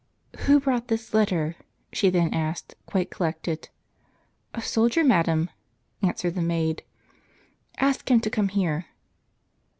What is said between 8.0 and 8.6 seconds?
him to come